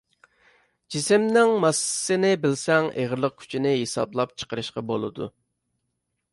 [0.95, 5.33] جىسىمنىڭ ماسسىسىنى بىلسەك ئېغىرلىق كۈچىنى ھېسابلاپ چىقىرىشقا بولىدۇ.